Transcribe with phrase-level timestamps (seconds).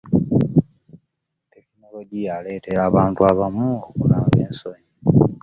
[1.51, 4.89] tekinologiya aleetera abantu abamu okunaaba ensonyi.